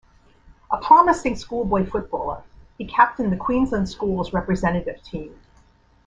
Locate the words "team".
5.03-5.39